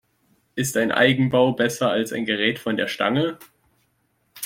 [0.55, 3.37] Ist ein Eigenbau besser als ein Gerät von der Stange?